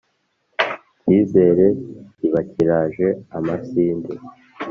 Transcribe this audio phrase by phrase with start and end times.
[0.99, 1.65] cyizere
[2.17, 3.07] kiba kiraje
[3.37, 4.13] amasinde!